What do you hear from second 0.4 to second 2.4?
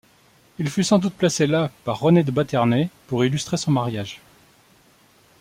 Il fut sans doute placé là par René de